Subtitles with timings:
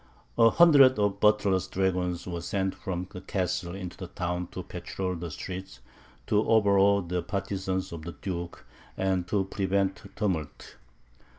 [0.35, 5.13] A hundred of Buttler's dragoons were sent from the Castle into the town to patrol
[5.13, 5.79] the streets,
[6.25, 8.65] to overawe the partisans of the Duke,
[8.97, 10.77] and to prevent tumult.